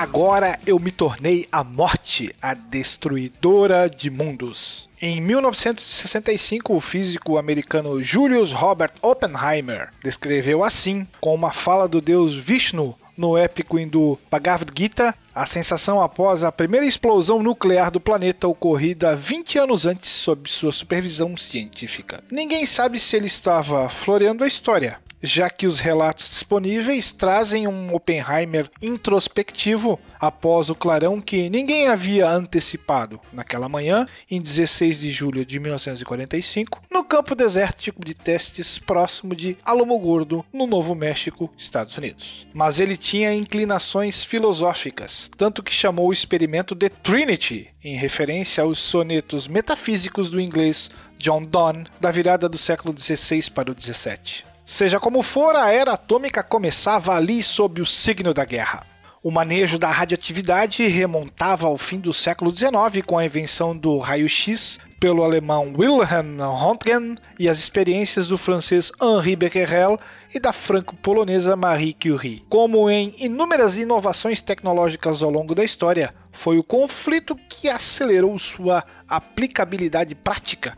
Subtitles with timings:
[0.00, 4.88] Agora eu me tornei a morte, a destruidora de mundos.
[5.02, 12.36] Em 1965, o físico americano Julius Robert Oppenheimer descreveu assim, com uma fala do deus
[12.36, 18.46] Vishnu no épico hindu Bhagavad Gita, a sensação após a primeira explosão nuclear do planeta
[18.46, 22.22] ocorrida 20 anos antes sob sua supervisão científica.
[22.30, 27.94] Ninguém sabe se ele estava floreando a história, já que os relatos disponíveis trazem um
[27.94, 35.44] Oppenheimer introspectivo após o clarão que ninguém havia antecipado naquela manhã, em 16 de julho
[35.44, 42.46] de 1945, no campo desértico de testes próximo de Alamogordo, no Novo México, Estados Unidos.
[42.52, 48.80] Mas ele tinha inclinações filosóficas, tanto que chamou o experimento de Trinity, em referência aos
[48.82, 54.47] sonetos metafísicos do inglês John Donne, da virada do século XVI para o XVII.
[54.70, 58.86] Seja como for, a era atômica começava ali sob o signo da guerra.
[59.22, 64.78] O manejo da radioatividade remontava ao fim do século XIX com a invenção do raio-x
[65.00, 69.98] pelo alemão Wilhelm Röntgen e as experiências do francês Henri Becquerel
[70.34, 72.44] e da franco-polonesa Marie Curie.
[72.50, 78.84] Como em inúmeras inovações tecnológicas ao longo da história, foi o conflito que acelerou sua
[79.08, 80.76] aplicabilidade prática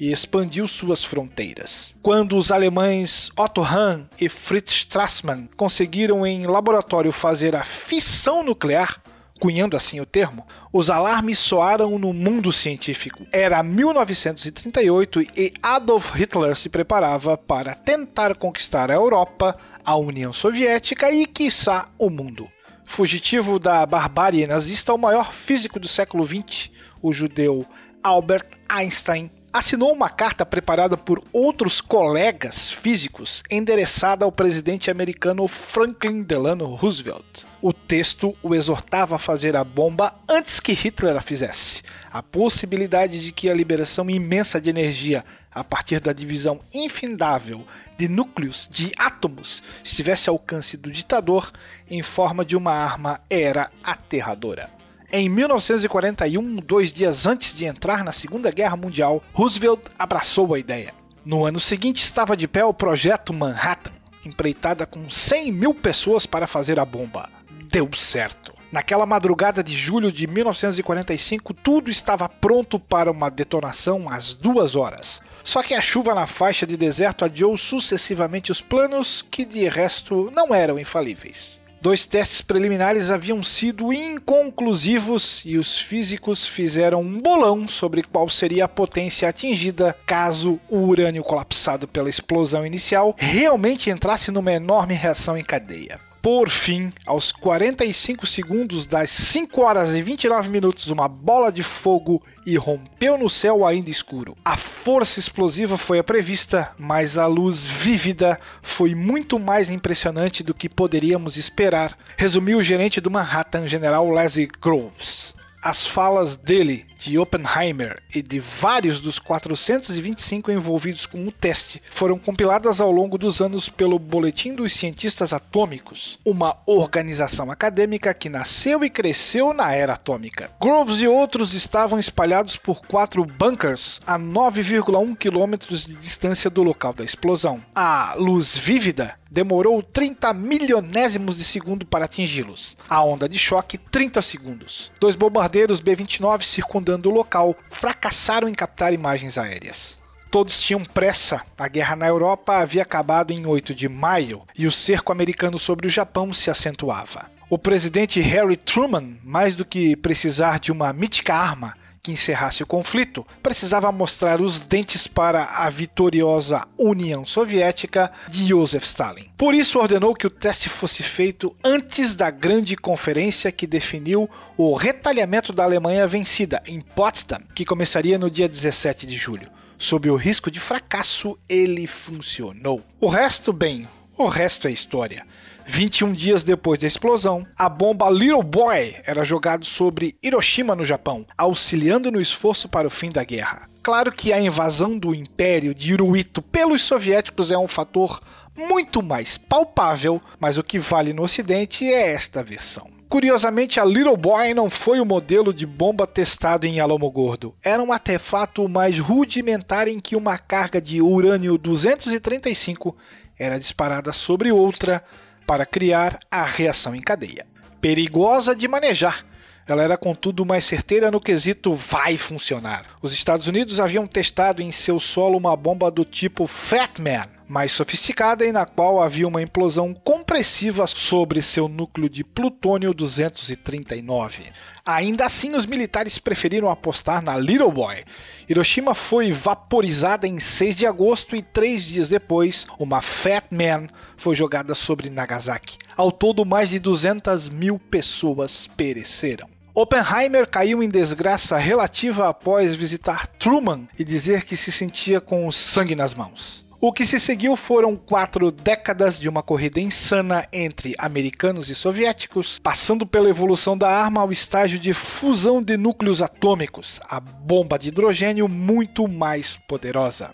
[0.00, 1.94] e expandiu suas fronteiras.
[2.02, 9.02] Quando os alemães Otto Hahn e Fritz Strassmann conseguiram em laboratório fazer a fissão nuclear,
[9.38, 13.26] cunhando assim o termo, os alarmes soaram no mundo científico.
[13.30, 21.10] Era 1938 e Adolf Hitler se preparava para tentar conquistar a Europa, a União Soviética
[21.10, 22.48] e, quiçá, o mundo.
[22.84, 27.64] Fugitivo da barbárie nazista, o maior físico do século XX, o judeu
[28.02, 36.22] Albert Einstein, assinou uma carta preparada por outros colegas físicos endereçada ao presidente americano Franklin
[36.22, 37.44] Delano Roosevelt.
[37.60, 41.82] O texto o exortava a fazer a bomba antes que Hitler a fizesse.
[42.12, 47.66] A possibilidade de que a liberação imensa de energia a partir da divisão infindável
[47.98, 51.52] de núcleos de átomos estivesse ao alcance do ditador
[51.88, 54.79] em forma de uma arma era aterradora.
[55.12, 60.94] Em 1941, dois dias antes de entrar na Segunda Guerra Mundial, Roosevelt abraçou a ideia.
[61.24, 63.90] No ano seguinte estava de pé o projeto Manhattan,
[64.24, 67.28] empreitada com 100 mil pessoas para fazer a bomba.
[67.68, 68.54] Deu certo.
[68.70, 75.20] Naquela madrugada de julho de 1945, tudo estava pronto para uma detonação às duas horas.
[75.42, 80.30] Só que a chuva na faixa de deserto adiou sucessivamente os planos, que de resto
[80.32, 81.59] não eram infalíveis.
[81.80, 88.66] Dois testes preliminares haviam sido inconclusivos e os físicos fizeram um bolão sobre qual seria
[88.66, 95.38] a potência atingida caso o urânio colapsado pela explosão inicial realmente entrasse numa enorme reação
[95.38, 96.09] em cadeia.
[96.22, 102.22] Por fim, aos 45 segundos das 5 horas e 29 minutos, uma bola de fogo
[102.44, 104.36] irrompeu no céu ainda escuro.
[104.44, 110.52] A força explosiva foi a prevista, mas a luz vívida foi muito mais impressionante do
[110.52, 115.34] que poderíamos esperar, resumiu o gerente do Manhattan, General Leslie Groves.
[115.62, 122.18] As falas dele, de Oppenheimer e de vários dos 425 envolvidos com o teste foram
[122.18, 128.84] compiladas ao longo dos anos pelo Boletim dos Cientistas Atômicos, uma organização acadêmica que nasceu
[128.84, 130.50] e cresceu na era atômica.
[130.60, 136.92] Groves e outros estavam espalhados por quatro bunkers a 9,1 quilômetros de distância do local
[136.92, 137.62] da explosão.
[137.74, 142.76] A luz vívida demorou 30 milionésimos de segundo para atingi-los.
[142.88, 144.90] A onda de choque, 30 segundos.
[144.98, 149.96] Dois bombardeiros B-29 circundaram rondando o local fracassaram em captar imagens aéreas.
[150.30, 151.42] Todos tinham pressa.
[151.56, 155.86] A guerra na Europa havia acabado em 8 de maio e o cerco americano sobre
[155.86, 157.30] o Japão se acentuava.
[157.48, 162.66] O presidente Harry Truman, mais do que precisar de uma mítica arma que encerrasse o
[162.66, 169.30] conflito, precisava mostrar os dentes para a vitoriosa União Soviética de Joseph Stalin.
[169.36, 174.74] Por isso ordenou que o teste fosse feito antes da grande conferência que definiu o
[174.74, 179.50] retalhamento da Alemanha vencida em Potsdam, que começaria no dia 17 de julho.
[179.78, 182.82] Sob o risco de fracasso, ele funcionou.
[183.00, 183.88] O resto, bem,
[184.22, 185.26] o resto é história.
[185.66, 191.24] 21 dias depois da explosão, a bomba Little Boy era jogada sobre Hiroshima, no Japão,
[191.38, 193.68] auxiliando no esforço para o fim da guerra.
[193.82, 198.20] Claro que a invasão do Império de Hirohito pelos soviéticos é um fator
[198.56, 202.90] muito mais palpável, mas o que vale no Ocidente é esta versão.
[203.10, 207.52] Curiosamente, a Little Boy não foi o modelo de bomba testado em Alamogordo.
[207.60, 212.96] Era um artefato mais rudimentar em que uma carga de urânio 235
[213.40, 215.02] era disparada sobre outra
[215.46, 217.46] para criar a reação em cadeia.
[217.80, 219.24] Perigosa de manejar,
[219.66, 222.84] ela era contudo mais certeira no quesito vai funcionar.
[223.00, 227.72] Os Estados Unidos haviam testado em seu solo uma bomba do tipo Fat Man, mais
[227.72, 234.44] sofisticada e na qual havia uma implosão compressiva sobre seu núcleo de plutônio 239.
[234.86, 238.04] Ainda assim, os militares preferiram apostar na Little Boy.
[238.48, 244.36] Hiroshima foi vaporizada em 6 de agosto e três dias depois, uma Fat Man foi
[244.36, 245.76] jogada sobre Nagasaki.
[245.96, 249.48] Ao todo, mais de 200 mil pessoas pereceram.
[249.74, 255.96] Oppenheimer caiu em desgraça relativa após visitar Truman e dizer que se sentia com sangue
[255.96, 256.69] nas mãos.
[256.82, 262.58] O que se seguiu foram quatro décadas de uma corrida insana entre americanos e soviéticos,
[262.58, 267.88] passando pela evolução da arma ao estágio de fusão de núcleos atômicos, a bomba de
[267.88, 270.32] hidrogênio muito mais poderosa.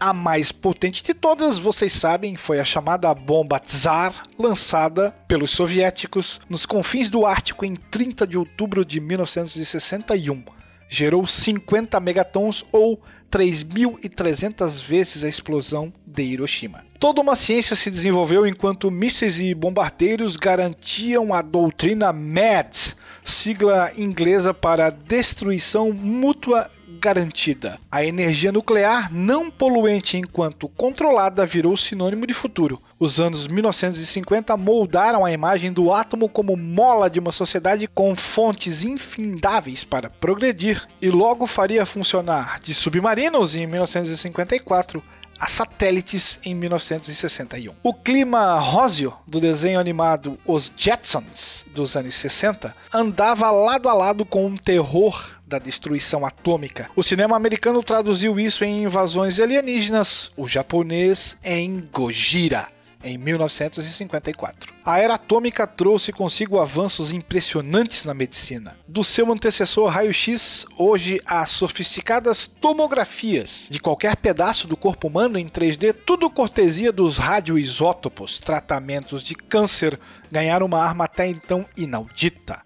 [0.00, 6.40] A mais potente de todas, vocês sabem, foi a chamada bomba Tsar, lançada pelos soviéticos
[6.50, 10.42] nos confins do Ártico em 30 de outubro de 1961.
[10.88, 13.00] Gerou 50 megatons ou
[13.34, 16.84] 3.300 vezes a explosão de Hiroshima.
[17.04, 24.54] Toda uma ciência se desenvolveu enquanto mísseis e bombardeiros garantiam a doutrina MAD, sigla inglesa
[24.54, 27.78] para Destruição Mútua garantida.
[27.92, 32.80] A energia nuclear não poluente enquanto controlada virou sinônimo de futuro.
[32.98, 38.82] Os anos 1950 moldaram a imagem do átomo como mola de uma sociedade com fontes
[38.82, 45.02] infindáveis para progredir e logo faria funcionar de submarinos em 1954
[45.44, 47.74] a satélites em 1961.
[47.82, 54.24] O clima róseo do desenho animado Os Jetsons dos anos 60 andava lado a lado
[54.24, 56.88] com um terror da destruição atômica.
[56.96, 62.73] O cinema americano traduziu isso em invasões alienígenas, o japonês em Gojira
[63.04, 64.72] em 1954.
[64.84, 68.76] A era atômica trouxe consigo avanços impressionantes na medicina.
[68.88, 75.46] Do seu antecessor raio-x, hoje há sofisticadas tomografias de qualquer pedaço do corpo humano em
[75.46, 78.40] 3D, tudo cortesia dos radioisótopos.
[78.40, 80.00] Tratamentos de câncer
[80.32, 82.62] ganharam uma arma até então inaudita.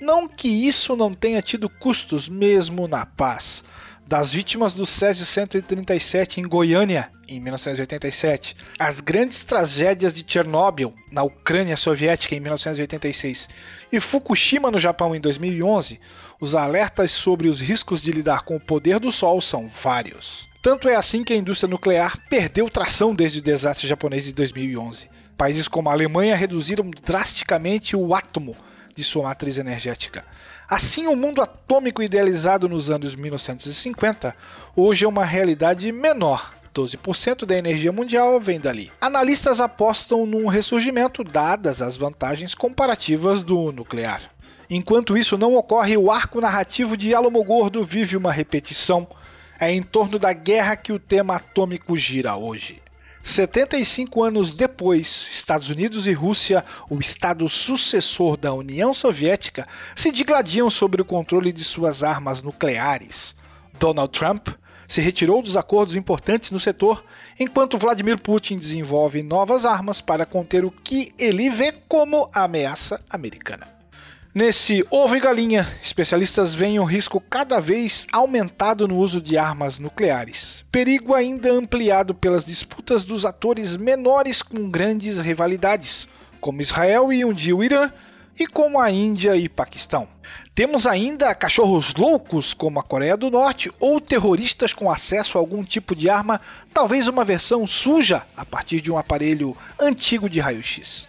[0.00, 3.64] Não que isso não tenha tido custos mesmo na paz
[4.08, 11.22] das vítimas do Césio 137 em Goiânia, em 1987, as grandes tragédias de Chernobyl, na
[11.22, 13.50] Ucrânia soviética, em 1986,
[13.92, 16.00] e Fukushima, no Japão, em 2011,
[16.40, 20.48] os alertas sobre os riscos de lidar com o poder do Sol são vários.
[20.62, 25.06] Tanto é assim que a indústria nuclear perdeu tração desde o desastre japonês de 2011.
[25.36, 28.56] Países como a Alemanha reduziram drasticamente o átomo
[28.98, 30.24] de sua matriz energética.
[30.68, 34.34] Assim, o mundo atômico idealizado nos anos 1950
[34.74, 36.52] hoje é uma realidade menor.
[36.74, 38.90] 12% da energia mundial vem dali.
[39.00, 44.32] Analistas apostam num ressurgimento, dadas as vantagens comparativas do nuclear.
[44.68, 49.06] Enquanto isso não ocorre, o arco narrativo de Alamogordo vive uma repetição.
[49.60, 52.82] É em torno da guerra que o tema atômico gira hoje.
[53.28, 60.70] 75 anos depois, Estados Unidos e Rússia, o estado sucessor da União Soviética, se digladiam
[60.70, 63.36] sobre o controle de suas armas nucleares.
[63.78, 64.48] Donald Trump
[64.88, 67.04] se retirou dos acordos importantes no setor,
[67.38, 72.98] enquanto Vladimir Putin desenvolve novas armas para conter o que ele vê como a ameaça
[73.10, 73.77] americana.
[74.38, 79.80] Nesse ovo e galinha, especialistas veem um risco cada vez aumentado no uso de armas
[79.80, 80.64] nucleares.
[80.70, 86.06] Perigo ainda ampliado pelas disputas dos atores menores com grandes rivalidades,
[86.40, 87.90] como Israel e um dia o Irã,
[88.38, 90.06] e como a Índia e Paquistão.
[90.54, 95.64] Temos ainda cachorros loucos, como a Coreia do Norte, ou terroristas com acesso a algum
[95.64, 96.40] tipo de arma,
[96.72, 101.08] talvez uma versão suja a partir de um aparelho antigo de raio-x.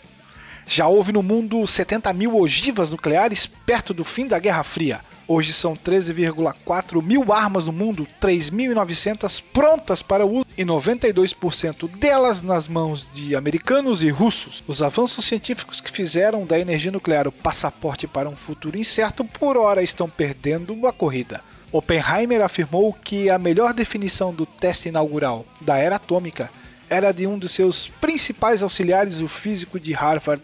[0.72, 5.02] Já houve no mundo 70 mil ogivas nucleares perto do fim da Guerra Fria.
[5.28, 12.68] Hoje são 13,4 mil armas no mundo, 3.900 prontas para uso e 92% delas nas
[12.68, 14.64] mãos de americanos e russos.
[14.68, 19.58] Os avanços científicos que fizeram da energia nuclear o passaporte para um futuro incerto por
[19.58, 21.42] hora estão perdendo a corrida.
[21.72, 26.52] Oppenheimer afirmou que a melhor definição do teste inaugural da era atômica
[26.90, 30.42] era de um dos seus principais auxiliares, o físico de Harvard,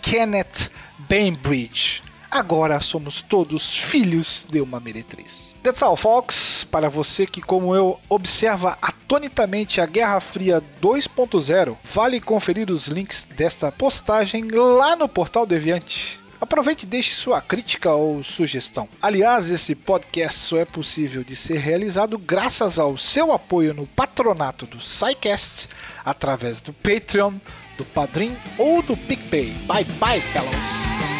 [0.00, 0.70] Kenneth
[1.08, 2.02] Bainbridge.
[2.30, 5.50] Agora somos todos filhos de uma meretriz.
[5.62, 6.64] That's all, folks.
[6.70, 13.26] Para você que, como eu, observa atonitamente a Guerra Fria 2.0, vale conferir os links
[13.36, 16.19] desta postagem lá no portal Deviante.
[16.40, 18.88] Aproveite e deixe sua crítica ou sugestão.
[19.02, 24.64] Aliás, esse podcast só é possível de ser realizado graças ao seu apoio no patronato
[24.64, 25.68] do SciCast,
[26.04, 27.34] através do Patreon,
[27.76, 29.50] do Padrim ou do PicPay.
[29.66, 31.19] Bye bye, fellows!